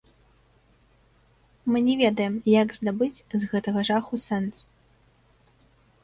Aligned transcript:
Мы 1.73 1.77
не 1.87 1.95
ведаем, 2.03 2.33
як 2.53 2.73
здабыць 2.77 3.23
з 3.43 3.49
гэтага 3.51 3.83
жаху 3.91 4.15
сэнс. 4.23 4.57